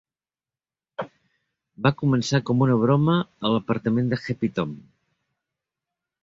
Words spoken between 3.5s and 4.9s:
l'apartament de Happy-Tom.